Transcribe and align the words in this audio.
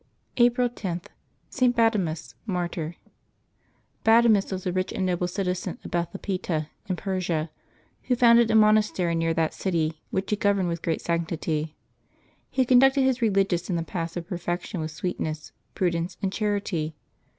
April 0.37 0.67
10— 0.67 1.03
ST. 1.51 1.75
BADEMUS, 1.75 2.33
Martyr. 2.47 2.95
©ADEMUS 4.03 4.51
was 4.51 4.65
a 4.65 4.71
rich 4.71 4.91
and 4.91 5.05
noble 5.05 5.27
citizen 5.27 5.77
of 5.85 5.91
Bethlapeta 5.91 6.69
in 6.89 6.95
Persia, 6.95 7.51
who 8.05 8.15
founded 8.15 8.49
a 8.49 8.55
monastery 8.55 9.13
near 9.13 9.35
that 9.35 9.53
city, 9.53 10.01
which 10.09 10.31
he 10.31 10.35
governed 10.35 10.69
with 10.69 10.81
great 10.81 11.01
sanctity. 11.01 11.75
He 12.49 12.65
conducted 12.65 13.03
his 13.03 13.21
religious 13.21 13.69
in 13.69 13.75
the 13.75 13.83
paths 13.83 14.17
of 14.17 14.25
perfection 14.27 14.79
with 14.79 14.89
sweetness, 14.89 15.51
pru 15.75 15.91
dence, 15.91 16.17
and 16.19 16.33
charity. 16.33 16.95